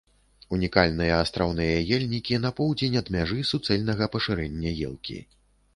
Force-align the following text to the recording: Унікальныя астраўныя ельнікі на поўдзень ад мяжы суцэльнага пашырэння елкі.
Унікальныя 0.55 1.19
астраўныя 1.25 1.75
ельнікі 1.97 2.41
на 2.47 2.53
поўдзень 2.61 2.99
ад 3.03 3.13
мяжы 3.19 3.39
суцэльнага 3.53 4.13
пашырэння 4.19 4.71
елкі. 4.91 5.17